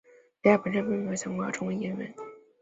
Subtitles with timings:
[0.41, 2.11] 蕾雅本身并没有想过要成为演员。